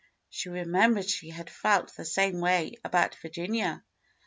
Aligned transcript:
She 0.31 0.49
remembered 0.49 1.07
she 1.07 1.29
had 1.29 1.47
felt 1.47 1.93
the 1.95 2.05
same 2.05 2.39
way 2.41 2.73
about 2.83 3.13
Virginia. 3.13 3.83